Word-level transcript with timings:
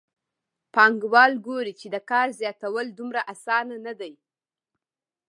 پانګوال 0.73 1.33
ګوري 1.45 1.73
چې 1.79 1.87
د 1.93 1.97
کار 2.09 2.27
زیاتول 2.39 2.85
دومره 2.97 3.21
اسانه 3.33 3.77
نه 3.85 3.93
دي 3.99 4.13